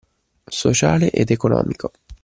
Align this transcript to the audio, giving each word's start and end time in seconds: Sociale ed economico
Sociale 0.47 1.09
ed 1.11 1.29
economico 1.29 1.91